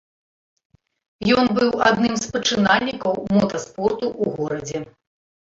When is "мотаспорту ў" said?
3.37-4.25